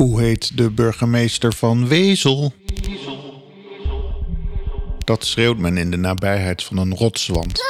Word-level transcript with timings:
Hoe 0.00 0.20
heet 0.20 0.56
de 0.56 0.70
burgemeester 0.70 1.52
van 1.52 1.88
Wezel? 1.88 2.52
Dat 4.98 5.24
schreeuwt 5.24 5.58
men 5.58 5.76
in 5.76 5.90
de 5.90 5.96
nabijheid 5.96 6.62
van 6.62 6.76
een 6.76 6.94
rotswand. 6.94 7.60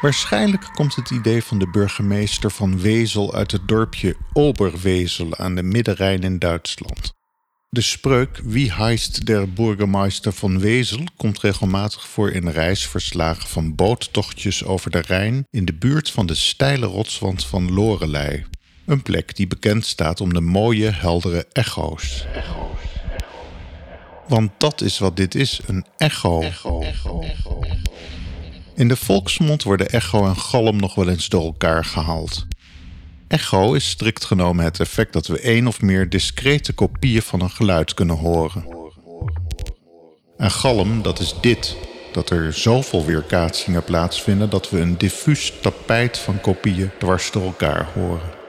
Waarschijnlijk 0.00 0.70
komt 0.74 0.94
het 0.94 1.10
idee 1.10 1.42
van 1.42 1.58
de 1.58 1.70
burgemeester 1.70 2.50
van 2.50 2.80
Wezel 2.80 3.34
uit 3.34 3.50
het 3.50 3.68
dorpje 3.68 4.16
Oberwezel 4.32 5.36
aan 5.36 5.54
de 5.54 5.62
Middenrijn 5.62 6.22
in 6.22 6.38
Duitsland. 6.38 7.12
De 7.68 7.80
spreuk 7.80 8.40
Wie 8.44 8.72
heist 8.72 9.26
der 9.26 9.52
Burgermeister 9.52 10.32
van 10.32 10.60
Wezel 10.60 11.04
komt 11.16 11.40
regelmatig 11.40 12.06
voor 12.06 12.30
in 12.30 12.48
reisverslagen 12.48 13.48
van 13.48 13.74
boottochtjes 13.74 14.64
over 14.64 14.90
de 14.90 15.00
Rijn 15.00 15.46
in 15.50 15.64
de 15.64 15.74
buurt 15.74 16.10
van 16.10 16.26
de 16.26 16.34
steile 16.34 16.86
rotswand 16.86 17.46
van 17.46 17.72
Lorelei. 17.72 18.44
Een 18.92 19.02
plek 19.02 19.36
die 19.36 19.46
bekend 19.46 19.86
staat 19.86 20.20
om 20.20 20.34
de 20.34 20.40
mooie, 20.40 20.90
heldere 20.90 21.46
echo's. 21.52 22.26
Want 24.28 24.50
dat 24.58 24.80
is 24.80 24.98
wat 24.98 25.16
dit 25.16 25.34
is, 25.34 25.60
een 25.66 25.84
echo. 25.96 26.44
In 28.74 28.88
de 28.88 28.96
volksmond 28.96 29.62
worden 29.62 29.88
echo 29.88 30.26
en 30.26 30.36
galm 30.36 30.76
nog 30.76 30.94
wel 30.94 31.08
eens 31.08 31.28
door 31.28 31.44
elkaar 31.44 31.84
gehaald. 31.84 32.46
Echo 33.28 33.72
is 33.72 33.88
strikt 33.88 34.24
genomen 34.24 34.64
het 34.64 34.80
effect 34.80 35.12
dat 35.12 35.26
we 35.26 35.40
één 35.40 35.66
of 35.66 35.80
meer 35.80 36.08
discrete 36.08 36.72
kopieën 36.72 37.22
van 37.22 37.40
een 37.40 37.50
geluid 37.50 37.94
kunnen 37.94 38.16
horen. 38.16 38.66
En 40.36 40.50
galm, 40.50 41.02
dat 41.02 41.20
is 41.20 41.34
dit, 41.40 41.76
dat 42.12 42.30
er 42.30 42.52
zoveel 42.52 43.04
weerkaatsingen 43.04 43.84
plaatsvinden 43.84 44.50
dat 44.50 44.70
we 44.70 44.80
een 44.80 44.98
diffuus 44.98 45.52
tapijt 45.62 46.18
van 46.18 46.40
kopieën 46.40 46.90
dwars 46.98 47.30
door 47.30 47.44
elkaar 47.44 47.88
horen. 47.94 48.40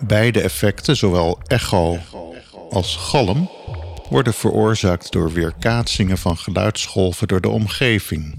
Beide 0.00 0.40
effecten, 0.40 0.96
zowel 0.96 1.38
echo 1.46 1.98
als 2.70 2.96
galm, 2.96 3.50
worden 4.08 4.34
veroorzaakt 4.34 5.12
door 5.12 5.32
weerkaatsingen 5.32 6.18
van 6.18 6.36
geluidsgolven 6.36 7.28
door 7.28 7.40
de 7.40 7.48
omgeving. 7.48 8.34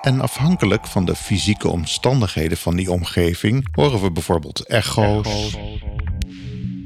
En 0.00 0.20
afhankelijk 0.20 0.86
van 0.86 1.04
de 1.04 1.16
fysieke 1.16 1.68
omstandigheden 1.68 2.58
van 2.58 2.76
die 2.76 2.90
omgeving 2.90 3.68
horen 3.72 4.00
we 4.00 4.10
bijvoorbeeld 4.10 4.66
echo's 4.66 5.56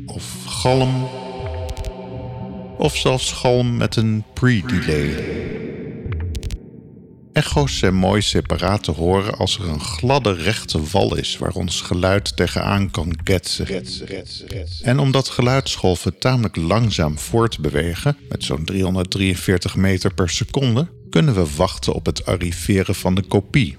of 0.07 0.25
galm 0.47 1.09
of 2.79 2.97
zelfs 2.97 3.33
galm 3.33 3.77
met 3.77 3.97
een 3.97 4.25
pre-delay. 4.35 5.64
Echo's 7.35 7.79
zijn 7.79 7.95
mooi 7.95 8.23
separaat 8.23 8.83
te 8.83 8.91
horen 8.91 9.39
als 9.39 9.59
er 9.59 9.69
een 9.69 9.81
gladde 9.81 10.33
rechte 10.33 10.81
wal 10.91 11.17
is 11.17 11.39
waar 11.39 11.55
ons 11.55 11.81
geluid 11.81 12.37
tegenaan 12.37 12.91
kan 12.91 13.17
ketsen. 13.23 13.67
En 14.83 14.99
omdat 14.99 15.29
geluidsgolven 15.29 16.19
tamelijk 16.19 16.57
langzaam 16.57 17.19
voortbewegen, 17.19 18.17
met 18.29 18.45
zo'n 18.45 18.65
343 18.65 19.77
meter 19.77 20.15
per 20.15 20.31
seconde, 20.31 20.89
kunnen 21.11 21.35
we 21.35 21.47
wachten 21.57 21.93
op 21.93 22.07
het 22.07 22.27
arriveren 22.27 22.95
van 22.95 23.15
de 23.15 23.23
kopie. 23.23 23.77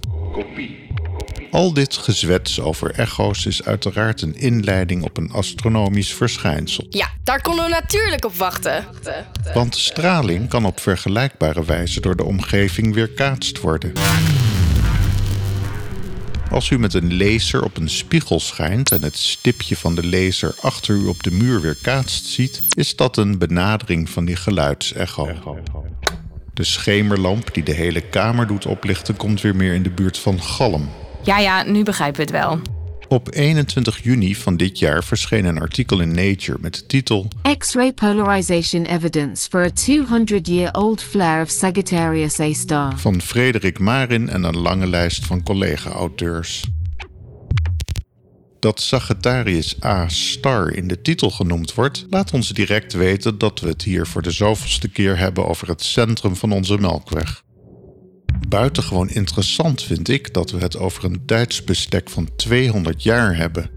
Al 1.56 1.74
dit 1.74 1.98
gezwets 1.98 2.60
over 2.60 2.92
echo's 2.92 3.46
is 3.46 3.64
uiteraard 3.64 4.22
een 4.22 4.36
inleiding 4.36 5.04
op 5.04 5.18
een 5.18 5.32
astronomisch 5.32 6.14
verschijnsel. 6.14 6.86
Ja, 6.90 7.10
daar 7.24 7.42
konden 7.42 7.66
we 7.66 7.72
natuurlijk 7.72 8.26
op 8.26 8.36
wachten. 8.36 8.86
Want 9.54 9.76
straling 9.76 10.50
kan 10.50 10.66
op 10.66 10.80
vergelijkbare 10.80 11.66
wijze 11.66 12.02
door 12.02 12.16
de 12.16 12.24
omgeving 12.24 12.94
weerkaatst 12.94 13.60
worden. 13.60 13.94
Als 16.52 16.70
u 16.70 16.80
met 16.80 16.94
een 16.94 17.18
laser 17.18 17.64
op 17.64 17.78
een 17.78 17.90
spiegel 17.90 18.40
schijnt 18.40 18.92
en 18.92 19.04
het 19.04 19.18
stipje 19.18 19.76
van 19.76 19.96
de 19.96 20.08
laser 20.08 20.56
achter 20.62 20.96
u 20.96 21.06
op 21.06 21.24
de 21.24 21.32
muur 21.32 21.62
weerkaatst 21.62 22.26
ziet, 22.26 22.62
is 22.74 22.96
dat 22.96 23.18
een 23.18 23.38
benadering 23.38 24.10
van 24.10 24.26
die 24.26 24.36
geluidsecho. 24.36 25.30
De 26.54 26.64
schemerlamp 26.64 27.54
die 27.54 27.64
de 27.64 27.74
hele 27.74 28.02
kamer 28.02 28.48
doet 28.48 28.66
oplichten 28.66 29.16
komt 29.16 29.42
weer 29.42 29.56
meer 29.56 29.74
in 29.74 29.84
de 29.84 29.90
buurt 29.90 30.18
van 30.18 30.42
galm. 30.42 30.90
Ja, 31.26 31.40
ja, 31.40 31.64
nu 31.64 31.84
begrijpen 31.84 32.16
we 32.16 32.22
het 32.22 32.32
wel. 32.32 32.60
Op 33.08 33.34
21 33.34 34.04
juni 34.04 34.36
van 34.36 34.58
dit 34.58 34.80
jaar 34.80 35.04
verscheen 35.04 35.46
een 35.46 35.60
artikel 35.60 36.00
in 36.00 36.14
Nature 36.14 36.58
met 36.62 36.74
de 36.74 36.86
titel 36.86 37.28
X-ray 37.58 37.94
polarization 37.94 38.86
evidence 38.86 39.50
for 39.50 39.64
a 39.64 39.70
200-year-old 39.70 41.04
flare 41.04 41.42
of 41.42 41.50
Sagittarius 41.50 42.40
A 42.40 42.54
star. 42.54 43.00
van 43.00 43.22
Frederik 43.22 43.80
Marin 43.80 44.30
en 44.30 44.44
een 44.44 44.58
lange 44.58 44.88
lijst 44.88 45.26
van 45.26 45.44
collega-auteurs. 45.44 46.64
Dat 48.60 48.82
Sagittarius 48.82 49.84
A 49.84 50.08
star 50.10 50.74
in 50.74 50.88
de 50.88 51.02
titel 51.02 51.30
genoemd 51.30 51.74
wordt, 51.74 52.06
laat 52.10 52.34
ons 52.34 52.50
direct 52.50 52.94
weten 52.94 53.38
dat 53.38 53.60
we 53.60 53.68
het 53.68 53.82
hier 53.82 54.08
voor 54.08 54.22
de 54.22 54.32
zoveelste 54.32 54.90
keer 54.90 55.18
hebben 55.18 55.48
over 55.48 55.68
het 55.68 55.84
centrum 55.84 56.36
van 56.36 56.52
onze 56.52 56.78
Melkweg. 56.78 57.45
Buitengewoon 58.48 59.10
interessant 59.10 59.84
vind 59.84 60.10
ik 60.10 60.34
dat 60.34 60.52
we 60.52 60.58
het 60.58 60.78
over 60.78 61.04
een 61.04 61.26
tijdsbestek 61.26 62.10
van 62.10 62.30
200 62.36 63.04
jaar 63.04 63.38
hebben. 63.38 63.70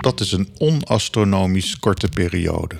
Dat 0.00 0.20
is 0.20 0.32
een 0.32 0.48
onastronomisch 0.58 1.78
korte 1.78 2.08
periode. 2.08 2.76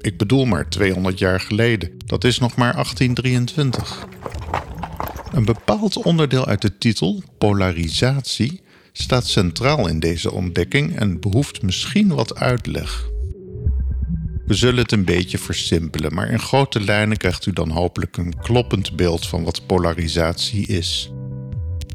Ik 0.00 0.18
bedoel 0.18 0.44
maar 0.44 0.68
200 0.68 1.18
jaar 1.18 1.40
geleden. 1.40 1.90
Dat 2.06 2.24
is 2.24 2.38
nog 2.38 2.56
maar 2.56 2.72
1823. 2.72 4.06
Een 5.32 5.44
bepaald 5.44 5.96
onderdeel 5.96 6.46
uit 6.46 6.62
de 6.62 6.78
titel, 6.78 7.22
polarisatie, 7.38 8.60
staat 8.92 9.26
centraal 9.26 9.88
in 9.88 10.00
deze 10.00 10.32
ontdekking 10.32 10.96
en 10.96 11.20
behoeft 11.20 11.62
misschien 11.62 12.08
wat 12.08 12.36
uitleg. 12.36 13.10
We 14.46 14.54
zullen 14.54 14.82
het 14.82 14.92
een 14.92 15.04
beetje 15.04 15.38
versimpelen, 15.38 16.14
maar 16.14 16.30
in 16.30 16.40
grote 16.40 16.80
lijnen 16.80 17.16
krijgt 17.16 17.46
u 17.46 17.52
dan 17.52 17.70
hopelijk 17.70 18.16
een 18.16 18.34
kloppend 18.42 18.96
beeld 18.96 19.26
van 19.26 19.44
wat 19.44 19.66
polarisatie 19.66 20.66
is. 20.66 21.10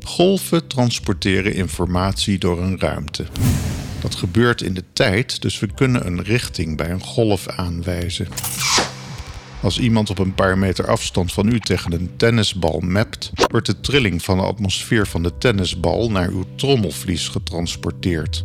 Golven 0.03 0.67
transporteren 0.67 1.53
informatie 1.53 2.37
door 2.37 2.61
een 2.61 2.79
ruimte. 2.79 3.25
Dat 4.01 4.15
gebeurt 4.15 4.61
in 4.61 4.73
de 4.73 4.83
tijd, 4.93 5.41
dus 5.41 5.59
we 5.59 5.73
kunnen 5.73 6.07
een 6.07 6.23
richting 6.23 6.77
bij 6.77 6.89
een 6.89 7.03
golf 7.03 7.47
aanwijzen. 7.47 8.27
Als 9.61 9.79
iemand 9.79 10.09
op 10.09 10.19
een 10.19 10.33
paar 10.33 10.57
meter 10.57 10.87
afstand 10.87 11.33
van 11.33 11.47
u 11.47 11.59
tegen 11.59 11.93
een 11.93 12.09
tennisbal 12.17 12.79
mapt, 12.79 13.31
wordt 13.47 13.65
de 13.65 13.79
trilling 13.79 14.23
van 14.23 14.37
de 14.37 14.43
atmosfeer 14.43 15.07
van 15.07 15.23
de 15.23 15.37
tennisbal 15.37 16.11
naar 16.11 16.29
uw 16.29 16.45
trommelvlies 16.55 17.27
getransporteerd. 17.27 18.43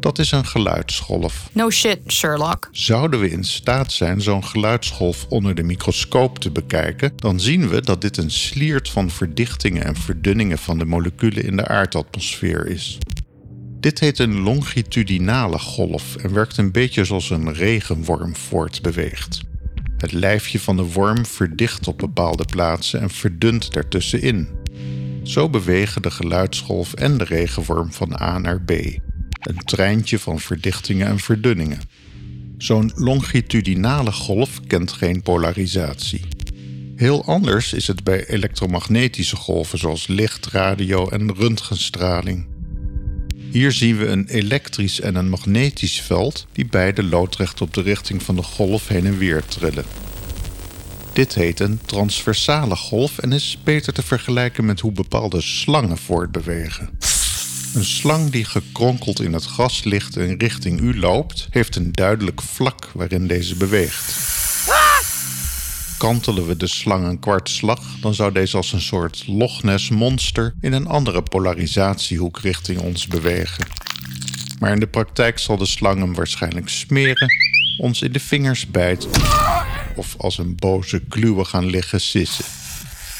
Dat 0.00 0.18
is 0.18 0.30
een 0.30 0.46
geluidsgolf. 0.46 1.50
No 1.52 1.70
shit, 1.70 1.98
Sherlock. 2.06 2.68
Zouden 2.72 3.20
we 3.20 3.30
in 3.30 3.44
staat 3.44 3.92
zijn 3.92 4.20
zo'n 4.20 4.44
geluidsgolf 4.44 5.26
onder 5.28 5.54
de 5.54 5.62
microscoop 5.62 6.38
te 6.38 6.50
bekijken, 6.50 7.12
dan 7.16 7.40
zien 7.40 7.68
we 7.68 7.80
dat 7.80 8.00
dit 8.00 8.16
een 8.16 8.30
sliert 8.30 8.88
van 8.88 9.10
verdichtingen 9.10 9.84
en 9.84 9.96
verdunningen 9.96 10.58
van 10.58 10.78
de 10.78 10.84
moleculen 10.84 11.44
in 11.44 11.56
de 11.56 11.68
aardatmosfeer 11.68 12.66
is. 12.66 12.98
Dit 13.80 14.00
heet 14.00 14.18
een 14.18 14.40
longitudinale 14.40 15.58
golf 15.58 16.16
en 16.16 16.32
werkt 16.32 16.56
een 16.56 16.72
beetje 16.72 17.04
zoals 17.04 17.30
een 17.30 17.52
regenworm 17.52 18.36
voortbeweegt. 18.36 19.40
Het 19.96 20.12
lijfje 20.12 20.60
van 20.60 20.76
de 20.76 20.92
worm 20.92 21.26
verdicht 21.26 21.88
op 21.88 21.98
bepaalde 21.98 22.44
plaatsen 22.44 23.00
en 23.00 23.10
verdunt 23.10 23.72
daartussenin. 23.72 24.48
Zo 25.22 25.48
bewegen 25.48 26.02
de 26.02 26.10
geluidsgolf 26.10 26.94
en 26.94 27.18
de 27.18 27.24
regenworm 27.24 27.92
van 27.92 28.20
A 28.20 28.38
naar 28.38 28.60
B. 28.60 28.72
Een 29.40 29.64
treintje 29.64 30.18
van 30.18 30.40
verdichtingen 30.40 31.06
en 31.06 31.18
verdunningen. 31.18 31.80
Zo'n 32.58 32.92
longitudinale 32.94 34.12
golf 34.12 34.60
kent 34.66 34.92
geen 34.92 35.22
polarisatie. 35.22 36.24
Heel 36.96 37.24
anders 37.24 37.72
is 37.72 37.86
het 37.86 38.04
bij 38.04 38.26
elektromagnetische 38.26 39.36
golven 39.36 39.78
zoals 39.78 40.06
licht, 40.06 40.46
radio 40.46 41.08
en 41.08 41.34
röntgenstraling. 41.34 42.46
Hier 43.50 43.72
zien 43.72 43.96
we 43.96 44.06
een 44.06 44.28
elektrisch 44.28 45.00
en 45.00 45.14
een 45.14 45.28
magnetisch 45.28 46.00
veld 46.00 46.46
die 46.52 46.66
beide 46.66 47.02
loodrecht 47.02 47.60
op 47.60 47.74
de 47.74 47.82
richting 47.82 48.22
van 48.22 48.36
de 48.36 48.42
golf 48.42 48.88
heen 48.88 49.06
en 49.06 49.18
weer 49.18 49.44
trillen. 49.44 49.84
Dit 51.12 51.34
heet 51.34 51.60
een 51.60 51.80
transversale 51.84 52.76
golf 52.76 53.18
en 53.18 53.32
is 53.32 53.58
beter 53.64 53.92
te 53.92 54.02
vergelijken 54.02 54.64
met 54.64 54.80
hoe 54.80 54.92
bepaalde 54.92 55.40
slangen 55.40 55.98
voortbewegen. 55.98 56.90
Een 57.74 57.84
slang 57.84 58.30
die 58.30 58.44
gekronkeld 58.44 59.20
in 59.20 59.32
het 59.32 59.44
gras 59.44 59.84
ligt 59.84 60.16
en 60.16 60.38
richting 60.38 60.80
u 60.80 60.98
loopt, 60.98 61.46
heeft 61.50 61.76
een 61.76 61.92
duidelijk 61.92 62.42
vlak 62.42 62.90
waarin 62.94 63.26
deze 63.26 63.56
beweegt. 63.56 64.18
Kantelen 65.98 66.46
we 66.46 66.56
de 66.56 66.66
slang 66.66 67.06
een 67.06 67.18
kwartslag, 67.18 67.80
dan 68.00 68.14
zou 68.14 68.32
deze 68.32 68.56
als 68.56 68.72
een 68.72 68.80
soort 68.80 69.24
Loch 69.26 69.62
Ness 69.62 69.88
monster 69.88 70.54
in 70.60 70.72
een 70.72 70.86
andere 70.86 71.22
polarisatiehoek 71.22 72.38
richting 72.38 72.80
ons 72.80 73.06
bewegen. 73.06 73.66
Maar 74.58 74.72
in 74.72 74.80
de 74.80 74.86
praktijk 74.86 75.38
zal 75.38 75.56
de 75.56 75.66
slang 75.66 75.98
hem 75.98 76.14
waarschijnlijk 76.14 76.68
smeren, 76.68 77.28
ons 77.78 78.02
in 78.02 78.12
de 78.12 78.20
vingers 78.20 78.66
bijten 78.66 79.10
of 79.96 80.14
als 80.18 80.38
een 80.38 80.56
boze 80.56 81.02
kluwe 81.08 81.44
gaan 81.44 81.66
liggen 81.66 82.00
sissen. 82.00 82.44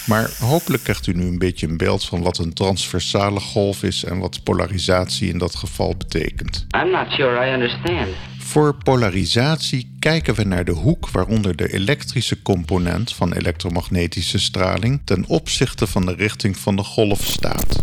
Maar 0.07 0.31
hopelijk 0.39 0.83
krijgt 0.83 1.07
u 1.07 1.13
nu 1.13 1.27
een 1.27 1.39
beetje 1.39 1.67
een 1.67 1.77
beeld 1.77 2.05
van 2.05 2.23
wat 2.23 2.39
een 2.39 2.53
transversale 2.53 3.41
golf 3.41 3.83
is 3.83 4.05
en 4.05 4.19
wat 4.19 4.43
polarisatie 4.43 5.29
in 5.29 5.39
dat 5.39 5.55
geval 5.55 5.95
betekent. 5.97 6.67
I'm 6.85 6.91
not 6.91 7.11
sure 7.11 7.47
I 7.47 7.53
understand. 7.53 8.09
Voor 8.39 8.75
polarisatie 8.75 9.95
kijken 9.99 10.35
we 10.35 10.45
naar 10.45 10.65
de 10.65 10.73
hoek 10.73 11.11
waaronder 11.11 11.57
de 11.57 11.73
elektrische 11.73 12.43
component 12.43 13.13
van 13.15 13.33
elektromagnetische 13.33 14.39
straling 14.39 15.01
ten 15.05 15.25
opzichte 15.27 15.87
van 15.87 16.07
de 16.07 16.15
richting 16.15 16.57
van 16.57 16.77
de 16.77 16.83
golf 16.83 17.25
staat. 17.25 17.79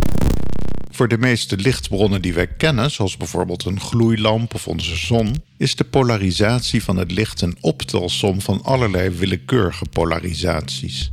Voor 0.92 1.08
de 1.08 1.18
meeste 1.18 1.58
lichtbronnen 1.58 2.22
die 2.22 2.34
wij 2.34 2.48
kennen, 2.48 2.92
zoals 2.92 3.18
bijvoorbeeld 3.18 3.66
een 3.66 3.80
gloeilamp 3.80 4.54
of 4.54 4.68
onze 4.68 4.96
zon, 4.96 5.44
is 5.58 5.76
de 5.76 5.84
polarisatie 5.84 6.84
van 6.84 6.98
het 6.98 7.12
licht 7.12 7.42
een 7.42 7.58
optelsom 7.62 8.42
van 8.42 8.64
allerlei 8.64 9.10
willekeurige 9.10 9.86
polarisaties. 9.92 11.12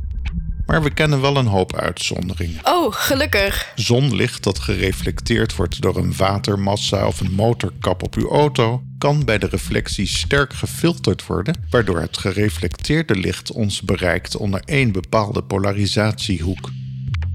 Maar 0.65 0.83
we 0.83 0.89
kennen 0.89 1.21
wel 1.21 1.37
een 1.37 1.47
hoop 1.47 1.75
uitzonderingen. 1.75 2.59
Oh, 2.63 2.93
gelukkig. 2.93 3.71
Zonlicht 3.75 4.43
dat 4.43 4.59
gereflecteerd 4.59 5.55
wordt 5.55 5.81
door 5.81 5.97
een 5.97 6.15
watermassa 6.17 7.07
of 7.07 7.19
een 7.19 7.31
motorkap 7.31 8.03
op 8.03 8.15
uw 8.15 8.29
auto, 8.29 8.83
kan 8.97 9.25
bij 9.25 9.37
de 9.37 9.47
reflectie 9.47 10.07
sterk 10.07 10.53
gefilterd 10.53 11.25
worden, 11.25 11.55
waardoor 11.69 11.99
het 11.99 12.17
gereflecteerde 12.17 13.15
licht 13.15 13.51
ons 13.51 13.81
bereikt 13.81 14.37
onder 14.37 14.61
één 14.65 14.91
bepaalde 14.91 15.43
polarisatiehoek. 15.43 16.69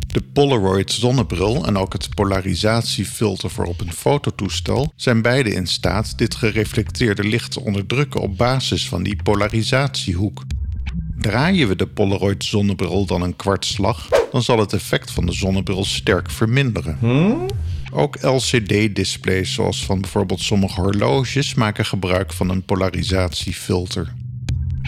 De 0.07 0.23
Polaroid 0.23 0.93
zonnebril 0.93 1.67
en 1.67 1.77
ook 1.77 1.93
het 1.93 2.15
polarisatiefilter 2.15 3.51
voor 3.51 3.65
op 3.65 3.81
een 3.81 3.93
fototoestel 3.93 4.93
zijn 4.97 5.23
beide 5.23 5.53
in 5.53 5.67
staat 5.67 6.19
dit 6.19 6.35
gereflecteerde 6.35 7.25
licht 7.25 7.53
te 7.53 7.61
onderdrukken 7.61 8.21
op 8.21 8.37
basis 8.37 8.89
van 8.89 9.03
die 9.03 9.23
polarisatiehoek. 9.23 10.43
Draaien 11.21 11.69
we 11.69 11.77
de 11.77 11.87
Polaroid 11.87 12.45
zonnebril 12.45 13.07
dan 13.07 13.23
een 13.23 13.37
kwartslag, 13.37 14.09
dan 14.33 14.43
zal 14.43 14.59
het 14.59 14.73
effect 14.73 15.11
van 15.11 15.27
de 15.27 15.33
zonnebril 15.33 15.85
sterk 15.85 16.31
verminderen. 16.31 16.99
Ook 17.93 18.23
LCD-displays, 18.23 19.53
zoals 19.53 19.85
van 19.85 20.01
bijvoorbeeld 20.01 20.41
sommige 20.41 20.81
horloges, 20.81 21.55
maken 21.55 21.85
gebruik 21.85 22.33
van 22.33 22.49
een 22.49 22.65
polarisatiefilter. 22.65 24.13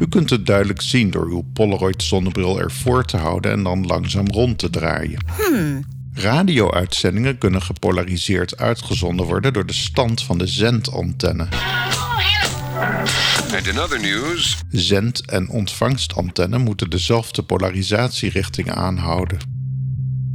U 0.00 0.08
kunt 0.08 0.30
het 0.30 0.46
duidelijk 0.46 0.80
zien 0.80 1.10
door 1.10 1.26
uw 1.26 1.44
Polaroid 1.52 2.02
zonnebril 2.02 2.60
ervoor 2.60 3.04
te 3.04 3.16
houden 3.16 3.52
en 3.52 3.62
dan 3.62 3.86
langzaam 3.86 4.26
rond 4.26 4.58
te 4.58 4.70
draaien. 4.70 5.24
Radio-uitzendingen 6.14 7.38
kunnen 7.38 7.62
gepolariseerd 7.62 8.56
uitgezonden 8.58 9.26
worden 9.26 9.52
door 9.52 9.66
de 9.66 9.72
stand 9.72 10.22
van 10.22 10.38
de 10.38 10.46
zendantenne. 10.46 11.48
And 13.54 13.66
in 13.66 13.80
other 13.80 14.00
news, 14.00 14.56
Zend- 14.70 15.24
en 15.26 15.48
ontvangstantenne 15.48 16.58
moeten 16.58 16.90
dezelfde 16.90 17.42
polarisatierichting 17.42 18.70
aanhouden. 18.70 19.38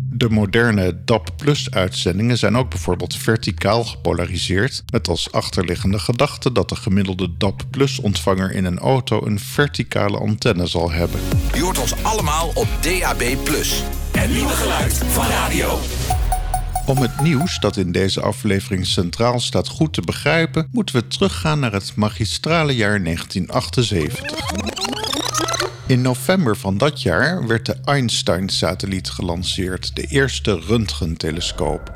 De 0.09 0.29
moderne 0.29 1.03
DAP-uitzendingen 1.05 2.37
zijn 2.37 2.57
ook 2.57 2.69
bijvoorbeeld 2.69 3.15
verticaal 3.15 3.83
gepolariseerd, 3.83 4.83
met 4.91 5.07
als 5.07 5.31
achterliggende 5.31 5.99
gedachte 5.99 6.51
dat 6.51 6.69
de 6.69 6.75
gemiddelde 6.75 7.37
DAP-ontvanger 7.37 8.51
in 8.51 8.65
een 8.65 8.79
auto 8.79 9.25
een 9.25 9.39
verticale 9.39 10.17
antenne 10.17 10.67
zal 10.67 10.91
hebben. 10.91 11.19
Je 11.53 11.61
hoort 11.61 11.79
ons 11.79 12.03
allemaal 12.03 12.51
op 12.53 12.67
DAB+. 12.81 13.21
Het 14.11 14.29
nieuwe 14.29 14.49
geluid 14.49 14.93
van 14.93 15.27
radio. 15.27 15.79
Om 16.87 16.97
het 16.97 17.21
nieuws 17.21 17.59
dat 17.59 17.77
in 17.77 17.91
deze 17.91 18.21
aflevering 18.21 18.85
centraal 18.85 19.39
staat 19.39 19.67
goed 19.67 19.93
te 19.93 20.01
begrijpen, 20.01 20.67
moeten 20.71 20.95
we 20.95 21.07
teruggaan 21.07 21.59
naar 21.59 21.71
het 21.71 21.95
magistrale 21.95 22.75
jaar 22.75 23.03
1978. 23.03 24.19
In 25.87 26.01
november 26.01 26.57
van 26.57 26.77
dat 26.77 27.01
jaar 27.01 27.47
werd 27.47 27.65
de 27.65 27.75
Einstein-satelliet 27.83 29.09
gelanceerd, 29.09 29.95
de 29.95 30.03
eerste 30.03 30.59
röntgentelescoop. 30.67 31.93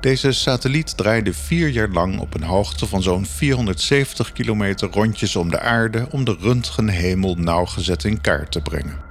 Deze 0.00 0.32
satelliet 0.32 0.96
draaide 0.96 1.32
vier 1.32 1.68
jaar 1.68 1.90
lang 1.90 2.18
op 2.18 2.34
een 2.34 2.42
hoogte 2.42 2.86
van 2.86 3.02
zo'n 3.02 3.26
470 3.26 4.32
kilometer 4.32 4.90
rondjes 4.90 5.36
om 5.36 5.50
de 5.50 5.60
aarde 5.60 6.06
om 6.10 6.24
de 6.24 6.36
röntgenhemel 6.40 7.34
nauwgezet 7.34 8.04
in 8.04 8.20
kaart 8.20 8.52
te 8.52 8.60
brengen. 8.60 9.09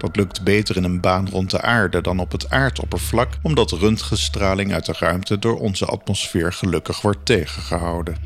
Dat 0.00 0.16
lukt 0.16 0.42
beter 0.42 0.76
in 0.76 0.84
een 0.84 1.00
baan 1.00 1.28
rond 1.28 1.50
de 1.50 1.60
aarde 1.60 2.00
dan 2.00 2.18
op 2.18 2.32
het 2.32 2.50
aardoppervlak, 2.50 3.28
omdat 3.42 3.70
röntgenstraling 3.70 4.72
uit 4.72 4.86
de 4.86 4.94
ruimte 4.98 5.38
door 5.38 5.58
onze 5.58 5.86
atmosfeer 5.86 6.52
gelukkig 6.52 7.00
wordt 7.00 7.26
tegengehouden. 7.26 8.16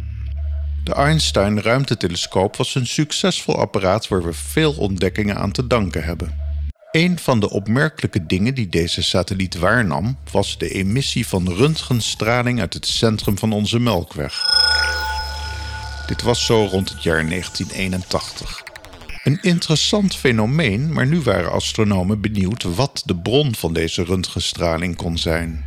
De 0.84 0.94
Einstein 0.94 1.60
ruimtetelescoop 1.60 2.56
was 2.56 2.74
een 2.74 2.86
succesvol 2.86 3.58
apparaat 3.58 4.08
waar 4.08 4.22
we 4.22 4.32
veel 4.32 4.72
ontdekkingen 4.72 5.36
aan 5.36 5.52
te 5.52 5.66
danken 5.66 6.04
hebben. 6.04 6.42
Een 6.90 7.18
van 7.18 7.40
de 7.40 7.50
opmerkelijke 7.50 8.26
dingen 8.26 8.54
die 8.54 8.68
deze 8.68 9.02
satelliet 9.02 9.58
waarnam, 9.58 10.18
was 10.30 10.58
de 10.58 10.68
emissie 10.68 11.26
van 11.26 11.52
röntgenstraling 11.52 12.60
uit 12.60 12.74
het 12.74 12.86
centrum 12.86 13.38
van 13.38 13.52
onze 13.52 13.78
Melkweg. 13.78 14.42
Dit 16.06 16.22
was 16.22 16.44
zo 16.44 16.66
rond 16.70 16.88
het 16.88 17.02
jaar 17.02 17.28
1981. 17.28 18.73
Een 19.24 19.38
interessant 19.40 20.16
fenomeen, 20.16 20.92
maar 20.92 21.06
nu 21.06 21.20
waren 21.20 21.52
astronomen 21.52 22.20
benieuwd 22.20 22.62
wat 22.62 23.02
de 23.04 23.16
bron 23.16 23.54
van 23.54 23.72
deze 23.72 24.04
röntgenstraling 24.04 24.96
kon 24.96 25.18
zijn. 25.18 25.64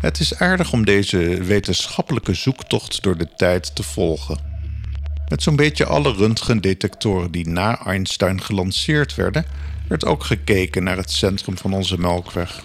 Het 0.00 0.20
is 0.20 0.38
aardig 0.38 0.72
om 0.72 0.84
deze 0.84 1.18
wetenschappelijke 1.42 2.34
zoektocht 2.34 3.02
door 3.02 3.16
de 3.16 3.28
tijd 3.36 3.74
te 3.74 3.82
volgen. 3.82 4.38
Met 5.28 5.42
zo'n 5.42 5.56
beetje 5.56 5.84
alle 5.84 6.12
röntgendetectoren 6.12 7.30
die 7.30 7.48
na 7.48 7.84
Einstein 7.84 8.42
gelanceerd 8.42 9.14
werden, 9.14 9.44
werd 9.88 10.04
ook 10.04 10.24
gekeken 10.24 10.82
naar 10.82 10.96
het 10.96 11.10
centrum 11.10 11.58
van 11.58 11.72
onze 11.72 11.98
Melkweg. 11.98 12.62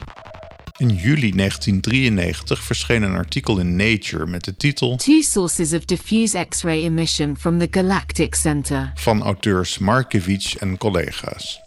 In 0.77 0.89
juli 0.89 1.31
1993 1.31 2.63
verscheen 2.63 3.03
een 3.03 3.15
artikel 3.15 3.59
in 3.59 3.75
Nature 3.75 4.25
met 4.25 4.43
de 4.43 4.55
titel 4.55 4.97
Two 4.97 5.21
sources 5.21 5.73
of 5.73 5.85
diffuse 5.85 6.45
X-ray 6.49 6.83
emission 6.83 7.37
from 7.37 7.59
the 7.59 7.67
galactic 7.71 8.35
center. 8.35 8.91
van 8.95 9.23
auteurs 9.23 9.77
Markiewicz 9.77 10.55
en 10.55 10.77
collega's. 10.77 11.64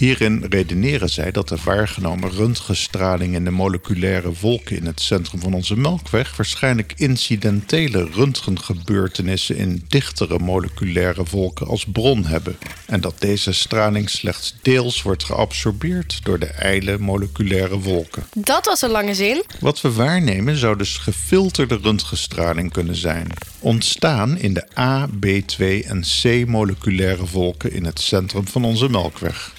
Hierin 0.00 0.46
redeneren 0.48 1.10
zij 1.10 1.30
dat 1.30 1.48
de 1.48 1.56
waargenomen 1.64 2.30
röntgenstraling 2.30 3.34
in 3.34 3.44
de 3.44 3.50
moleculaire 3.50 4.32
wolken 4.40 4.76
in 4.76 4.86
het 4.86 5.00
centrum 5.00 5.40
van 5.40 5.54
onze 5.54 5.76
Melkweg 5.76 6.36
waarschijnlijk 6.36 6.92
incidentele 6.96 8.08
röntgengebeurtenissen 8.12 9.56
in 9.56 9.84
dichtere 9.88 10.38
moleculaire 10.38 11.24
wolken 11.30 11.66
als 11.66 11.84
bron 11.84 12.24
hebben 12.24 12.58
en 12.86 13.00
dat 13.00 13.14
deze 13.18 13.52
straling 13.52 14.10
slechts 14.10 14.54
deels 14.62 15.02
wordt 15.02 15.24
geabsorbeerd 15.24 16.20
door 16.22 16.38
de 16.38 16.46
ijle 16.46 16.98
moleculaire 16.98 17.78
wolken. 17.78 18.22
Dat 18.36 18.66
was 18.66 18.82
een 18.82 18.90
lange 18.90 19.14
zin. 19.14 19.44
Wat 19.58 19.80
we 19.80 19.92
waarnemen 19.92 20.56
zou 20.56 20.76
dus 20.76 20.96
gefilterde 20.96 21.78
röntgenstraling 21.82 22.72
kunnen 22.72 22.96
zijn. 22.96 23.26
Ontstaan 23.58 24.38
in 24.38 24.54
de 24.54 24.66
A, 24.78 25.08
B2 25.26 25.86
en 25.86 26.04
C 26.22 26.46
moleculaire 26.46 27.26
wolken 27.26 27.72
in 27.72 27.84
het 27.84 28.00
centrum 28.00 28.48
van 28.48 28.64
onze 28.64 28.88
Melkweg. 28.88 29.52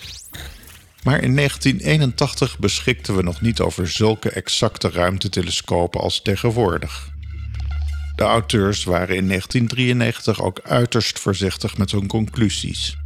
Maar 1.03 1.24
in 1.24 1.36
1981 1.36 2.60
beschikten 2.60 3.15
we 3.15 3.24
nog 3.24 3.41
niet 3.41 3.60
over 3.60 3.88
zulke 3.88 4.29
exacte 4.29 4.89
ruimtetelescopen 4.89 6.01
als 6.01 6.22
tegenwoordig. 6.22 7.10
De 8.15 8.24
auteurs 8.24 8.84
waren 8.84 9.15
in 9.15 9.27
1993 9.27 10.41
ook 10.41 10.60
uiterst 10.63 11.20
voorzichtig 11.20 11.77
met 11.77 11.91
hun 11.91 12.08
conclusies. 12.08 12.98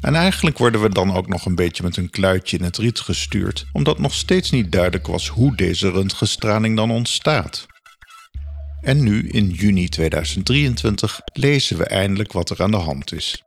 En 0.00 0.14
eigenlijk 0.14 0.58
worden 0.58 0.82
we 0.82 0.88
dan 0.88 1.14
ook 1.14 1.28
nog 1.28 1.46
een 1.46 1.54
beetje 1.54 1.82
met 1.82 1.96
een 1.96 2.10
kluitje 2.10 2.58
in 2.58 2.64
het 2.64 2.76
riet 2.76 3.00
gestuurd, 3.00 3.66
omdat 3.72 3.98
nog 3.98 4.14
steeds 4.14 4.50
niet 4.50 4.72
duidelijk 4.72 5.06
was 5.06 5.28
hoe 5.28 5.56
deze 5.56 5.90
röntgenstraling 5.90 6.76
dan 6.76 6.90
ontstaat. 6.90 7.66
En 8.80 9.02
nu, 9.02 9.28
in 9.28 9.48
juni 9.48 9.88
2023, 9.88 11.20
lezen 11.32 11.76
we 11.76 11.84
eindelijk 11.84 12.32
wat 12.32 12.50
er 12.50 12.62
aan 12.62 12.70
de 12.70 12.76
hand 12.76 13.12
is. 13.12 13.42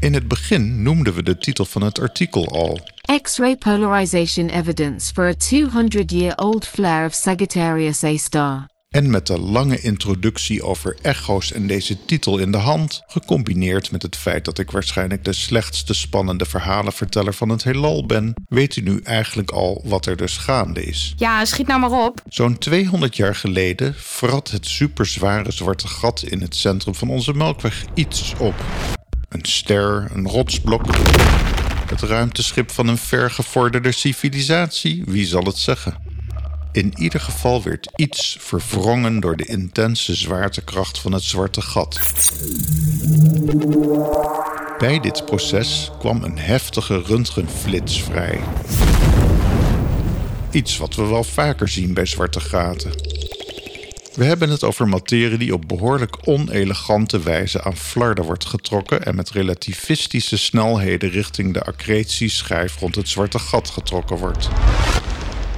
In 0.00 0.14
het 0.14 0.28
begin 0.28 0.82
noemden 0.82 1.14
we 1.14 1.22
de 1.22 1.38
titel 1.38 1.64
van 1.64 1.82
het 1.82 2.00
artikel 2.00 2.48
al. 2.48 2.80
X-ray 3.22 3.56
polarization 3.56 4.48
evidence 4.48 5.12
for 5.12 5.24
a 5.24 5.34
200-year-old 5.54 6.66
flare 6.66 7.06
of 7.06 7.12
Sagittarius 7.12 8.04
A 8.04 8.16
star. 8.16 8.66
En 8.88 9.10
met 9.10 9.26
de 9.26 9.38
lange 9.38 9.80
introductie 9.80 10.62
over 10.62 10.96
echo's 11.02 11.52
en 11.52 11.66
deze 11.66 12.04
titel 12.04 12.38
in 12.38 12.50
de 12.50 12.58
hand, 12.58 13.02
gecombineerd 13.06 13.90
met 13.90 14.02
het 14.02 14.16
feit 14.16 14.44
dat 14.44 14.58
ik 14.58 14.70
waarschijnlijk 14.70 15.24
de 15.24 15.32
slechtste 15.32 15.94
spannende 15.94 16.44
verhalenverteller 16.44 17.34
van 17.34 17.48
het 17.48 17.64
heelal 17.64 18.06
ben, 18.06 18.34
weet 18.48 18.76
u 18.76 18.80
nu 18.80 19.00
eigenlijk 19.02 19.50
al 19.50 19.82
wat 19.84 20.06
er 20.06 20.16
dus 20.16 20.36
gaande 20.36 20.84
is. 20.84 21.14
Ja, 21.16 21.44
schiet 21.44 21.66
nou 21.66 21.80
maar 21.80 22.04
op. 22.06 22.22
Zo'n 22.28 22.58
200 22.58 23.16
jaar 23.16 23.34
geleden 23.34 23.94
vrat 23.96 24.50
het 24.50 24.66
superzware 24.66 25.52
zwarte 25.52 25.88
gat 25.88 26.22
in 26.22 26.40
het 26.40 26.56
centrum 26.56 26.94
van 26.94 27.10
onze 27.10 27.32
melkweg 27.32 27.84
iets 27.94 28.34
op. 28.38 28.54
Een 29.28 29.44
ster, 29.44 30.08
een 30.14 30.28
rotsblok, 30.28 30.96
het 31.86 32.00
ruimteschip 32.00 32.70
van 32.70 32.88
een 32.88 32.98
vergevorderde 32.98 33.92
civilisatie, 33.92 35.02
wie 35.06 35.26
zal 35.26 35.42
het 35.42 35.58
zeggen? 35.58 35.96
In 36.72 36.92
ieder 36.98 37.20
geval 37.20 37.62
werd 37.62 37.92
iets 37.96 38.36
verwrongen 38.40 39.20
door 39.20 39.36
de 39.36 39.44
intense 39.44 40.14
zwaartekracht 40.14 40.98
van 41.00 41.12
het 41.12 41.22
zwarte 41.22 41.60
gat. 41.60 42.00
Bij 44.78 45.00
dit 45.00 45.24
proces 45.24 45.90
kwam 45.98 46.22
een 46.22 46.38
heftige 46.38 47.02
röntgenflits 47.02 48.02
vrij. 48.02 48.40
Iets 50.50 50.76
wat 50.76 50.94
we 50.94 51.06
wel 51.06 51.24
vaker 51.24 51.68
zien 51.68 51.94
bij 51.94 52.06
zwarte 52.06 52.40
gaten. 52.40 53.17
We 54.18 54.24
hebben 54.24 54.50
het 54.50 54.64
over 54.64 54.88
materie 54.88 55.38
die 55.38 55.54
op 55.54 55.64
behoorlijk 55.66 56.16
onelegante 56.24 57.20
wijze 57.20 57.62
aan 57.62 57.76
flarden 57.76 58.24
wordt 58.24 58.44
getrokken 58.44 59.04
en 59.04 59.14
met 59.14 59.30
relativistische 59.30 60.38
snelheden 60.38 61.10
richting 61.10 61.54
de 61.54 61.62
accretieschijf 61.62 62.78
rond 62.78 62.94
het 62.94 63.08
zwarte 63.08 63.38
gat 63.38 63.70
getrokken 63.70 64.16
wordt. 64.16 64.48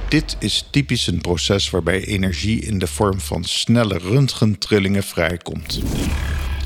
Dit 0.09 0.35
is 0.39 0.67
typisch 0.69 1.07
een 1.07 1.21
proces 1.21 1.69
waarbij 1.69 2.05
energie 2.05 2.61
in 2.61 2.79
de 2.79 2.87
vorm 2.87 3.19
van 3.19 3.43
snelle 3.43 3.97
röntgentrillingen 3.97 5.03
vrijkomt. 5.03 5.81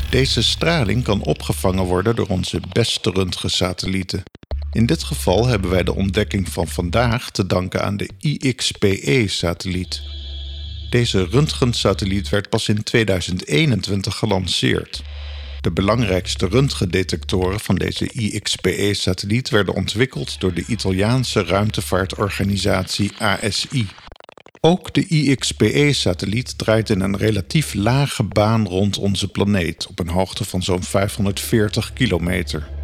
Deze 0.09 0.43
straling 0.43 1.03
kan 1.03 1.21
opgevangen 1.21 1.83
worden 1.83 2.15
door 2.15 2.27
onze 2.27 2.59
beste 2.71 3.09
röntgensatellieten. 3.09 4.23
In 4.71 4.85
dit 4.85 5.03
geval 5.03 5.47
hebben 5.47 5.69
wij 5.69 5.83
de 5.83 5.95
ontdekking 5.95 6.49
van 6.49 6.67
vandaag 6.67 7.31
te 7.31 7.45
danken 7.45 7.83
aan 7.83 7.97
de 7.97 8.09
IXPE-satelliet. 8.19 10.24
Deze 10.95 11.27
röntgensatelliet 11.31 12.29
werd 12.29 12.49
pas 12.49 12.69
in 12.69 12.83
2021 12.83 14.15
gelanceerd. 14.15 15.03
De 15.61 15.71
belangrijkste 15.71 16.47
röntgendetectoren 16.47 17.59
van 17.59 17.75
deze 17.75 18.09
IXPE-satelliet 18.11 19.49
werden 19.49 19.73
ontwikkeld 19.73 20.39
door 20.39 20.53
de 20.53 20.63
Italiaanse 20.67 21.43
ruimtevaartorganisatie 21.43 23.11
ASI. 23.17 23.87
Ook 24.61 24.93
de 24.93 25.07
IXPE-satelliet 25.07 26.57
draait 26.57 26.89
in 26.89 27.01
een 27.01 27.17
relatief 27.17 27.73
lage 27.73 28.23
baan 28.23 28.67
rond 28.67 28.97
onze 28.97 29.27
planeet 29.27 29.87
op 29.87 29.99
een 29.99 30.09
hoogte 30.09 30.43
van 30.43 30.63
zo'n 30.63 30.83
540 30.83 31.93
kilometer. 31.93 32.74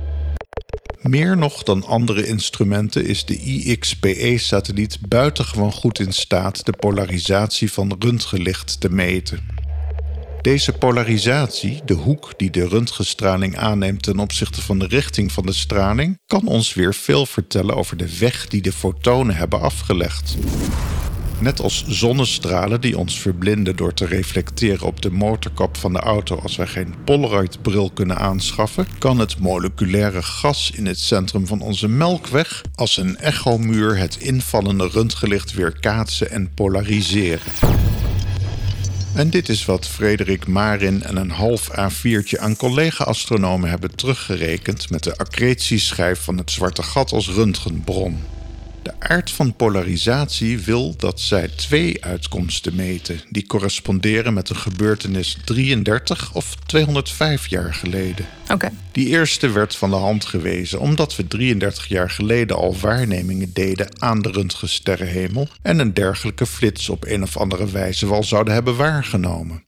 Meer 1.01 1.37
nog 1.37 1.63
dan 1.63 1.85
andere 1.85 2.27
instrumenten 2.27 3.05
is 3.05 3.25
de 3.25 3.37
IXPE-satelliet 3.37 4.97
buitengewoon 5.07 5.71
goed 5.71 5.99
in 5.99 6.13
staat 6.13 6.65
de 6.65 6.71
polarisatie 6.71 7.71
van 7.71 7.95
röntgenlicht 7.99 8.79
te 8.79 8.89
meten. 8.89 9.39
Deze 10.41 10.73
polarisatie, 10.73 11.81
de 11.85 11.93
hoek 11.93 12.33
die 12.37 12.49
de 12.49 12.67
röntgenstraling 12.67 13.57
aanneemt 13.57 14.03
ten 14.03 14.19
opzichte 14.19 14.61
van 14.61 14.79
de 14.79 14.87
richting 14.87 15.31
van 15.31 15.45
de 15.45 15.53
straling, 15.53 16.19
kan 16.25 16.47
ons 16.47 16.73
weer 16.73 16.93
veel 16.93 17.25
vertellen 17.25 17.75
over 17.75 17.97
de 17.97 18.17
weg 18.19 18.47
die 18.47 18.61
de 18.61 18.71
fotonen 18.71 19.35
hebben 19.35 19.61
afgelegd. 19.61 20.37
Net 21.41 21.59
als 21.59 21.85
zonnestralen 21.87 22.81
die 22.81 22.97
ons 22.97 23.19
verblinden 23.19 23.75
door 23.75 23.93
te 23.93 24.05
reflecteren 24.05 24.87
op 24.87 25.01
de 25.01 25.11
motorkap 25.11 25.77
van 25.77 25.93
de 25.93 25.99
auto 25.99 26.39
als 26.39 26.55
wij 26.55 26.67
geen 26.67 26.93
Polaroid-bril 27.05 27.91
kunnen 27.93 28.17
aanschaffen, 28.17 28.87
kan 28.97 29.19
het 29.19 29.39
moleculaire 29.39 30.21
gas 30.21 30.71
in 30.75 30.85
het 30.85 30.99
centrum 30.99 31.47
van 31.47 31.61
onze 31.61 31.87
melkweg 31.87 32.61
als 32.75 32.97
een 32.97 33.17
echomuur 33.17 33.97
het 33.97 34.17
invallende 34.17 34.87
röntgenlicht 34.87 35.53
weerkaatsen 35.53 36.31
en 36.31 36.53
polariseren. 36.53 37.51
En 39.15 39.29
dit 39.29 39.49
is 39.49 39.65
wat 39.65 39.87
Frederik 39.87 40.47
Marin 40.47 41.03
en 41.03 41.15
een 41.15 41.31
half 41.31 41.69
A4'tje 41.71 42.39
aan 42.39 42.55
collega-astronomen 42.55 43.69
hebben 43.69 43.95
teruggerekend 43.95 44.89
met 44.89 45.03
de 45.03 45.17
accretieschijf 45.17 46.19
van 46.19 46.37
het 46.37 46.51
zwarte 46.51 46.83
gat 46.83 47.11
als 47.11 47.29
röntgenbron. 47.29 48.40
De 48.81 48.93
aard 48.99 49.31
van 49.31 49.55
polarisatie 49.55 50.59
wil 50.59 50.95
dat 50.97 51.19
zij 51.19 51.47
twee 51.47 52.03
uitkomsten 52.03 52.75
meten, 52.75 53.21
die 53.29 53.47
corresponderen 53.47 54.33
met 54.33 54.49
een 54.49 54.55
gebeurtenis 54.55 55.37
33 55.45 56.33
of 56.33 56.55
205 56.55 57.47
jaar 57.47 57.73
geleden. 57.73 58.25
Oké. 58.51 58.69
Die 58.91 59.07
eerste 59.07 59.49
werd 59.49 59.75
van 59.75 59.89
de 59.89 59.95
hand 59.95 60.25
gewezen 60.25 60.79
omdat 60.79 61.15
we 61.15 61.27
33 61.27 61.87
jaar 61.87 62.09
geleden 62.09 62.55
al 62.55 62.75
waarnemingen 62.81 63.53
deden 63.53 64.01
aan 64.01 64.21
de 64.21 64.31
röntgensterrenhemel 64.31 65.47
en 65.61 65.79
een 65.79 65.93
dergelijke 65.93 66.45
flits 66.45 66.89
op 66.89 67.05
een 67.05 67.23
of 67.23 67.37
andere 67.37 67.71
wijze 67.71 68.09
wel 68.09 68.23
zouden 68.23 68.53
hebben 68.53 68.75
waargenomen. 68.75 69.63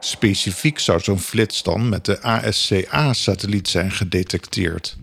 Specifiek 0.00 0.78
zou 0.78 1.00
zo'n 1.00 1.18
flits 1.18 1.62
dan 1.62 1.88
met 1.88 2.04
de 2.04 2.22
ASCA-satelliet 2.22 3.68
zijn 3.68 3.90
gedetecteerd. 3.90 4.96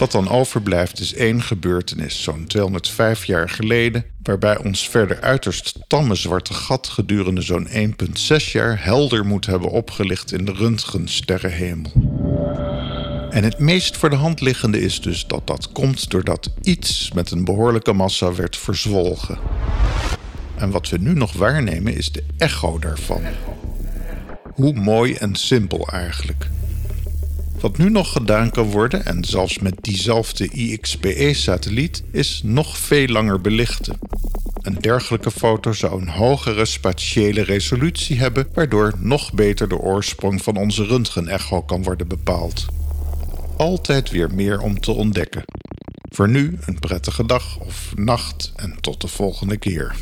Wat 0.00 0.12
dan 0.12 0.28
overblijft 0.28 1.00
is 1.00 1.14
één 1.14 1.42
gebeurtenis, 1.42 2.22
zo'n 2.22 2.46
205 2.46 3.24
jaar 3.24 3.48
geleden, 3.48 4.04
waarbij 4.22 4.58
ons 4.58 4.88
verder 4.88 5.20
uiterst 5.20 5.78
tamme 5.86 6.14
zwarte 6.14 6.54
gat 6.54 6.86
gedurende 6.86 7.42
zo'n 7.42 7.68
1,6 7.68 7.72
jaar 8.52 8.84
helder 8.84 9.26
moet 9.26 9.46
hebben 9.46 9.70
opgelicht 9.70 10.32
in 10.32 10.44
de 10.44 10.52
röntgensterrenhemel. 10.52 11.92
En 13.30 13.44
het 13.44 13.58
meest 13.58 13.96
voor 13.96 14.10
de 14.10 14.16
hand 14.16 14.40
liggende 14.40 14.80
is 14.80 15.00
dus 15.00 15.26
dat 15.26 15.46
dat 15.46 15.72
komt 15.72 16.10
doordat 16.10 16.50
iets 16.62 17.12
met 17.12 17.30
een 17.30 17.44
behoorlijke 17.44 17.92
massa 17.92 18.34
werd 18.34 18.56
verzwolgen. 18.56 19.38
En 20.56 20.70
wat 20.70 20.88
we 20.88 20.98
nu 20.98 21.14
nog 21.14 21.32
waarnemen 21.32 21.96
is 21.96 22.12
de 22.12 22.24
echo 22.36 22.78
daarvan. 22.78 23.22
Hoe 24.54 24.72
mooi 24.72 25.14
en 25.14 25.34
simpel 25.34 25.88
eigenlijk. 25.88 26.48
Wat 27.60 27.78
nu 27.78 27.90
nog 27.90 28.12
gedaan 28.12 28.50
kan 28.50 28.70
worden, 28.70 29.04
en 29.04 29.24
zelfs 29.24 29.58
met 29.58 29.74
diezelfde 29.80 30.48
IXPE-satelliet, 30.48 32.02
is 32.10 32.40
nog 32.44 32.78
veel 32.78 33.06
langer 33.06 33.40
belichten. 33.40 33.98
Een 34.62 34.74
dergelijke 34.80 35.30
foto 35.30 35.72
zou 35.72 36.00
een 36.00 36.08
hogere 36.08 36.64
spatiële 36.64 37.42
resolutie 37.42 38.18
hebben, 38.18 38.48
waardoor 38.54 38.92
nog 38.98 39.32
beter 39.32 39.68
de 39.68 39.78
oorsprong 39.78 40.42
van 40.42 40.56
onze 40.56 40.84
röntgenecho 40.84 41.62
kan 41.62 41.82
worden 41.82 42.08
bepaald. 42.08 42.66
Altijd 43.56 44.10
weer 44.10 44.34
meer 44.34 44.60
om 44.60 44.80
te 44.80 44.92
ontdekken. 44.92 45.44
Voor 46.10 46.28
nu 46.28 46.58
een 46.66 46.78
prettige 46.78 47.26
dag 47.26 47.58
of 47.58 47.92
nacht 47.96 48.52
en 48.56 48.76
tot 48.80 49.00
de 49.00 49.08
volgende 49.08 49.56
keer. 49.56 49.94